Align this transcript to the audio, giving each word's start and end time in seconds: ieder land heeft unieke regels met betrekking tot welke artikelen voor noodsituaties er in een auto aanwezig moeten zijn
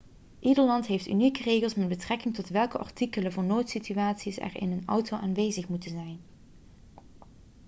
ieder 0.39 0.65
land 0.65 0.85
heeft 0.85 1.07
unieke 1.07 1.43
regels 1.43 1.75
met 1.75 1.87
betrekking 1.87 2.33
tot 2.35 2.49
welke 2.49 2.77
artikelen 2.77 3.31
voor 3.31 3.43
noodsituaties 3.43 4.37
er 4.39 4.57
in 4.61 4.71
een 4.71 4.83
auto 4.87 5.17
aanwezig 5.17 5.67
moeten 5.67 5.89
zijn 5.91 6.19